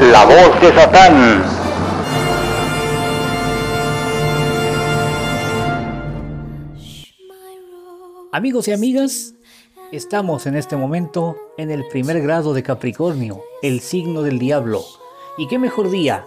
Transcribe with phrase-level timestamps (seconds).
[0.00, 1.42] La voz de Satán.
[8.32, 9.34] Amigos y amigas,
[9.92, 14.84] estamos en este momento en el primer grado de Capricornio, el signo del diablo.
[15.38, 16.26] ¿Y qué mejor día?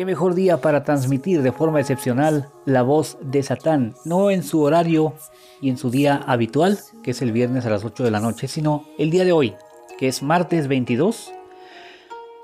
[0.00, 3.92] ¿Qué mejor día para transmitir de forma excepcional la voz de Satán?
[4.06, 5.12] No en su horario
[5.60, 8.48] y en su día habitual, que es el viernes a las 8 de la noche,
[8.48, 9.56] sino el día de hoy,
[9.98, 11.34] que es martes 22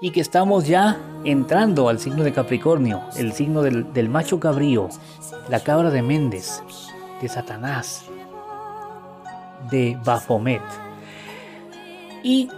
[0.03, 4.91] y que estamos ya entrando al signo de Capricornio, el signo del, del macho cabrío,
[5.49, 6.63] la cabra de Méndez,
[7.23, 8.05] de Satanás,
[9.71, 10.61] de Baphomet.
[12.23, 12.51] Y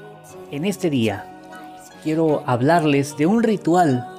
[0.51, 1.25] en este día
[2.03, 4.18] quiero hablarles de un ritual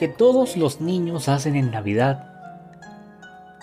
[0.00, 2.24] que todos los niños hacen en Navidad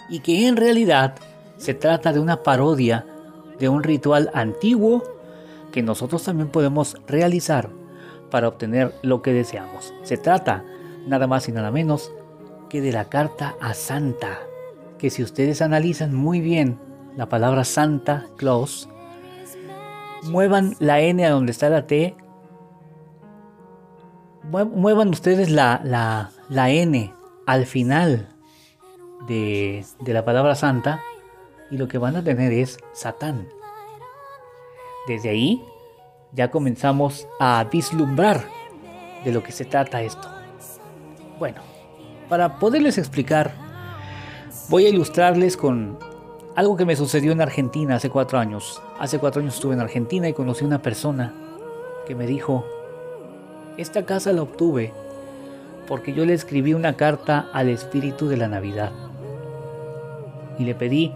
[0.07, 1.15] y que en realidad
[1.57, 3.07] se trata de una parodia
[3.57, 5.01] de un ritual antiguo
[5.71, 7.71] que nosotros también podemos realizar
[8.29, 9.95] para obtener lo que deseamos.
[10.03, 10.63] Se trata
[11.07, 12.11] nada más y nada menos
[12.69, 14.37] que de la carta a Santa,
[14.99, 16.77] que si ustedes analizan muy bien
[17.15, 18.87] la palabra Santa Claus,
[20.25, 22.15] muevan la N a donde está la T,
[24.51, 27.13] muevan ustedes la, la, la N
[27.45, 28.29] al final
[29.27, 31.01] de, de la palabra Santa
[31.69, 33.47] y lo que van a tener es Satán.
[35.07, 35.63] Desde ahí
[36.33, 38.45] ya comenzamos a vislumbrar
[39.23, 40.29] de lo que se trata esto.
[41.39, 41.61] Bueno,
[42.29, 43.51] para poderles explicar,
[44.69, 45.97] voy a ilustrarles con
[46.55, 48.81] algo que me sucedió en Argentina hace cuatro años.
[48.99, 51.33] Hace cuatro años estuve en Argentina y conocí a una persona
[52.05, 52.65] que me dijo,
[53.77, 54.93] esta casa la obtuve
[55.87, 58.91] porque yo le escribí una carta al espíritu de la Navidad.
[60.59, 61.13] Y le pedí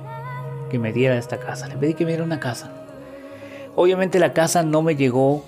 [0.69, 2.71] que me diera esta casa, le pedí que me diera una casa.
[3.75, 5.43] Obviamente la casa no me llegó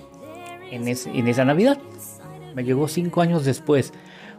[0.70, 1.78] en, esa Navidad,
[2.54, 3.92] me llegó cinco años después,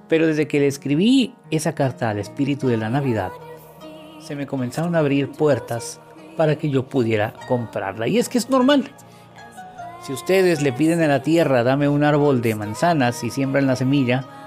[0.08, 3.31] pero desde que le escribí esa carta al espíritu de la Navidad,
[4.19, 6.00] se me comenzaron a abrir puertas
[6.35, 8.07] para que yo pudiera comprarla.
[8.07, 8.91] Y es que es normal.
[10.01, 13.75] Si ustedes le piden a la tierra, dame un árbol de manzanas y siembran la
[13.75, 14.44] semilla,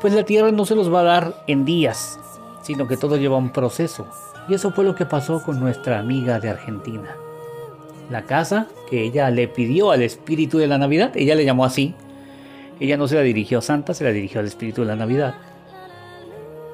[0.00, 2.18] pues la tierra no se los va a dar en días,
[2.62, 4.06] sino que todo lleva un proceso.
[4.48, 7.16] Y eso fue lo que pasó con nuestra amiga de Argentina
[8.10, 11.12] la casa que ella le pidió al espíritu de la Navidad.
[11.14, 11.94] Ella le llamó así.
[12.80, 15.34] Ella no se la dirigió a Santa, se la dirigió al espíritu de la Navidad.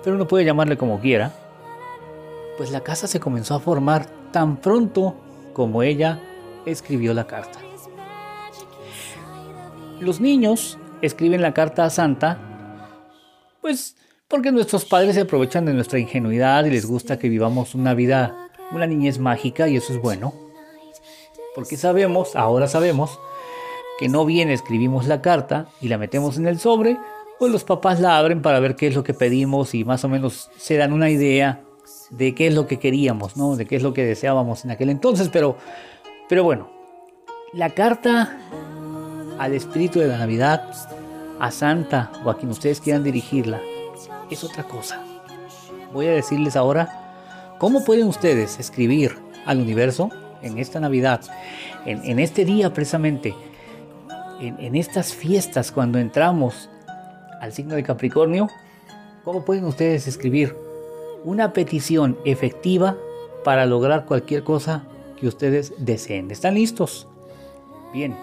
[0.03, 1.33] Pero uno puede llamarle como quiera.
[2.57, 5.15] Pues la casa se comenzó a formar tan pronto
[5.53, 6.21] como ella
[6.65, 7.59] escribió la carta.
[10.01, 12.39] Los niños escriben la carta a Santa,
[13.66, 13.97] pues
[14.28, 18.49] porque nuestros padres se aprovechan de nuestra ingenuidad y les gusta que vivamos una vida,
[18.71, 20.32] una niñez mágica y eso es bueno.
[21.53, 23.19] Porque sabemos, ahora sabemos,
[23.99, 26.97] que no bien escribimos la carta y la metemos en el sobre,
[27.41, 30.09] pues los papás la abren para ver qué es lo que pedimos y más o
[30.09, 31.65] menos se dan una idea
[32.10, 33.56] de qué es lo que queríamos, ¿no?
[33.56, 35.56] De qué es lo que deseábamos en aquel entonces, pero,
[36.28, 36.71] pero bueno,
[37.53, 38.38] la carta
[39.41, 40.96] al espíritu de la Navidad,
[41.39, 43.61] a Santa o a quien ustedes quieran dirigirla,
[44.31, 45.03] es otra cosa.
[45.93, 50.11] Voy a decirles ahora cómo pueden ustedes escribir al universo
[50.43, 51.21] en esta Navidad,
[51.85, 53.35] en, este día precisamente,
[54.41, 56.69] en, en estas fiestas cuando entramos
[57.41, 58.49] al signo de Capricornio,
[59.25, 60.57] ¿cómo pueden ustedes escribir
[61.25, 62.97] una petición efectiva
[63.45, 64.85] para lograr cualquier cosa
[65.19, 66.31] que ustedes deseen?
[66.31, 67.09] ¿Están listos?
[67.93, 68.17] Bien.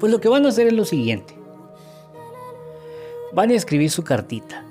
[0.00, 1.41] Pues lo que van a hacer es lo siguiente.
[3.34, 4.64] Van a escribir su cartita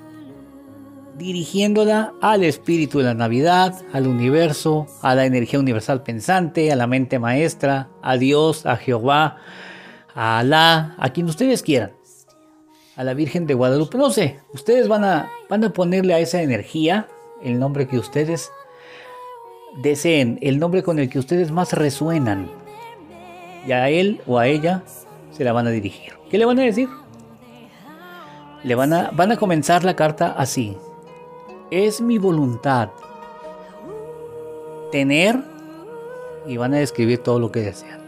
[1.16, 6.86] dirigiéndola al espíritu de la Navidad, al universo, a la energía universal pensante, a la
[6.86, 9.36] mente maestra, a Dios, a Jehová,
[10.14, 11.92] a Alá, a quien ustedes quieran,
[12.96, 16.42] a la Virgen de Guadalupe, no sé, ustedes van a, van a ponerle a esa
[16.42, 17.08] energía
[17.42, 18.50] el nombre que ustedes
[19.82, 22.50] deseen, el nombre con el que ustedes más resuenan,
[23.66, 24.82] y a él o a ella
[25.30, 26.14] se la van a dirigir.
[26.30, 26.88] ¿Qué le van a decir?
[28.64, 30.76] Le van a, van a comenzar la carta así
[31.72, 32.90] es mi voluntad
[34.90, 35.40] tener
[36.46, 37.98] y van a describir todo lo que desean.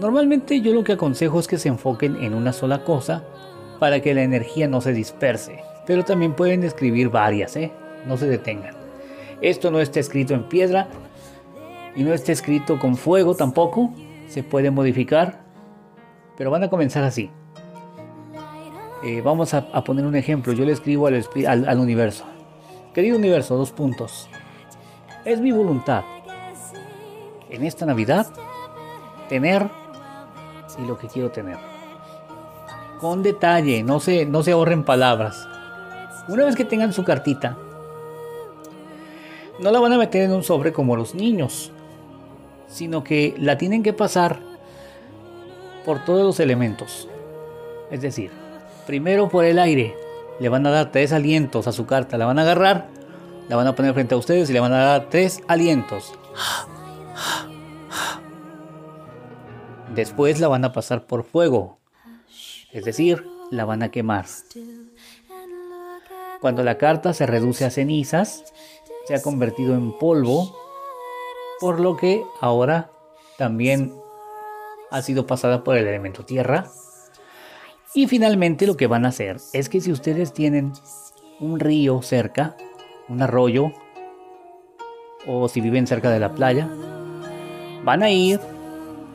[0.00, 3.22] Normalmente yo lo que aconsejo es que se enfoquen en una sola cosa
[3.78, 7.70] para que la energía no se disperse, pero también pueden escribir varias, ¿eh?
[8.06, 8.74] no se detengan.
[9.42, 10.88] Esto no está escrito en piedra
[11.94, 13.92] y no está escrito con fuego tampoco,
[14.26, 15.42] se puede modificar,
[16.38, 17.30] pero van a comenzar así.
[19.02, 20.52] Eh, vamos a, poner un ejemplo.
[20.52, 22.24] Yo le escribo al, al, universo.
[22.94, 24.28] Querido universo, dos puntos.
[25.24, 26.04] Es mi voluntad
[27.50, 28.26] en esta Navidad
[29.28, 29.68] tener
[30.78, 31.58] y lo que quiero tener.
[33.00, 35.46] Con detalle, no se, no se ahorren palabras.
[36.28, 37.56] Una vez que tengan su cartita,
[39.60, 41.72] no la van a meter en un sobre como los niños,
[42.66, 44.40] sino que la tienen que pasar
[45.84, 47.08] por todos los elementos.
[47.90, 48.30] Es decir,
[48.86, 49.96] primero por el aire,
[50.38, 52.88] le van a dar tres alientos a su carta, la van a agarrar,
[53.48, 56.14] la van a poner frente a ustedes y le van a dar tres alientos.
[59.94, 61.78] Después la van a pasar por fuego,
[62.72, 64.26] es decir, la van a quemar.
[66.40, 68.44] Cuando la carta se reduce a cenizas,
[69.06, 70.54] se ha convertido en polvo,
[71.60, 72.90] por lo que ahora
[73.38, 73.94] también
[74.90, 76.70] ha sido pasada por el elemento tierra.
[77.96, 80.74] Y finalmente lo que van a hacer es que si ustedes tienen
[81.40, 82.54] un río cerca,
[83.08, 83.72] un arroyo,
[85.26, 86.68] o si viven cerca de la playa,
[87.84, 88.38] van a ir,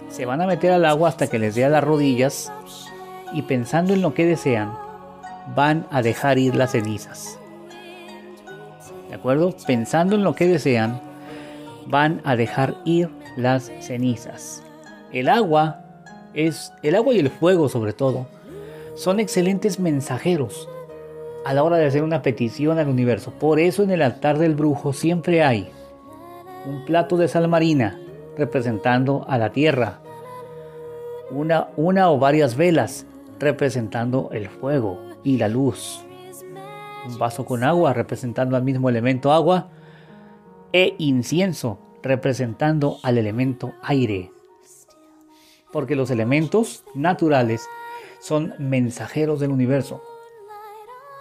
[0.10, 2.52] se van a meter al agua hasta que les dé a las rodillas
[3.34, 4.74] y pensando en lo que desean,
[5.56, 7.38] van a dejar ir las cenizas.
[9.10, 9.56] ¿De acuerdo?
[9.68, 11.00] Pensando en lo que desean,
[11.86, 14.64] van a dejar ir las cenizas.
[15.14, 15.86] El agua
[16.34, 18.41] es el agua y el fuego sobre todo
[18.94, 20.70] son excelentes mensajeros
[21.46, 23.32] a la hora de hacer una petición al universo.
[23.32, 25.70] Por eso en el altar del brujo siempre hay
[26.66, 28.00] un plato de sal marina
[28.38, 30.00] representando a la tierra,
[31.32, 33.06] una, una o varias velas
[33.40, 36.04] representando el fuego y la luz,
[37.08, 39.70] un vaso con agua representando al mismo elemento agua
[40.74, 44.32] e incienso representando al elemento aire.
[45.72, 47.68] Porque los elementos naturales
[48.22, 50.02] son mensajeros del universo.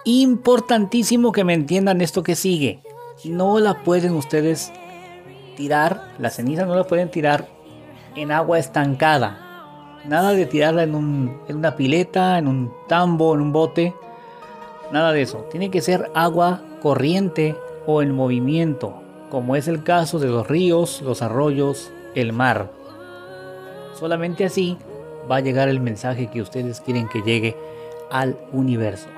[0.04, 2.82] Importantísimo que me entiendan esto que sigue.
[3.24, 4.72] No la pueden ustedes
[5.56, 7.48] tirar, la ceniza no la pueden tirar
[8.16, 9.98] en agua estancada.
[10.06, 13.94] Nada de tirarla en, en una pileta, en un tambo, en un bote.
[14.92, 15.46] Nada de eso.
[15.50, 17.56] Tiene que ser agua corriente
[17.86, 22.72] o en movimiento, como es el caso de los ríos, los arroyos, el mar.
[23.94, 24.78] Solamente así
[25.30, 27.56] va a llegar el mensaje que ustedes quieren que llegue
[28.10, 29.08] al universo.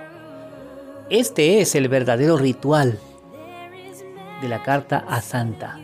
[1.11, 2.99] Este es el verdadero ritual
[4.41, 5.79] de la carta a Santa.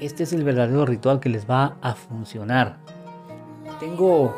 [0.00, 2.76] Este es el verdadero ritual que les va a funcionar.
[3.80, 4.34] Tengo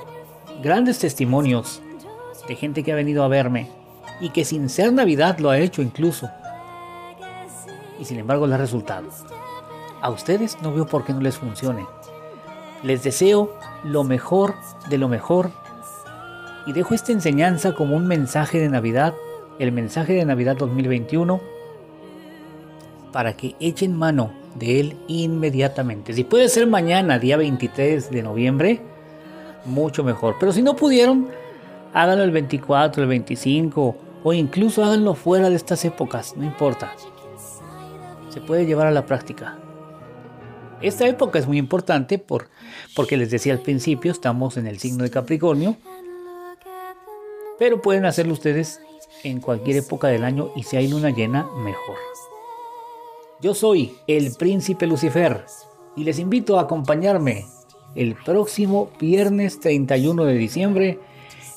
[0.63, 1.83] grandes testimonios
[2.47, 3.69] de gente que ha venido a verme
[4.21, 6.29] y que sin ser Navidad lo ha hecho incluso.
[7.99, 9.09] Y sin embargo le ha resultado.
[10.01, 11.87] A ustedes no veo por qué no les funcione.
[12.83, 13.55] Les deseo
[13.85, 14.55] lo mejor
[14.89, 15.51] de lo mejor
[16.67, 19.15] y dejo esta enseñanza como un mensaje de Navidad,
[19.59, 21.41] el mensaje de Navidad 2021,
[23.11, 26.13] para que echen mano de él inmediatamente.
[26.13, 28.81] Si puede ser mañana, día 23 de noviembre,
[29.65, 30.37] mucho mejor.
[30.39, 31.29] Pero si no pudieron,
[31.95, 36.93] háganlo el 24, el 25 o incluso háganlo fuera de estas épocas, no importa.
[38.29, 39.57] Se puede llevar a la práctica.
[40.81, 42.49] Esta época es muy importante por,
[42.95, 45.77] porque les decía al principio, estamos en el signo de Capricornio,
[47.59, 48.81] pero pueden hacerlo ustedes
[49.25, 51.97] en cualquier época del año y si hay luna llena, mejor.
[53.41, 55.45] Yo soy el príncipe Lucifer
[55.97, 57.47] y les invito a acompañarme
[57.97, 61.01] el próximo viernes 31 de diciembre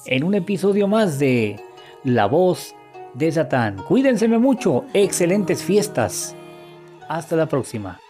[0.06, 1.60] en un episodio más de
[2.04, 2.74] La voz
[3.14, 3.78] de Satán.
[3.88, 6.36] Cuídense mucho, excelentes fiestas.
[7.08, 8.01] Hasta la próxima.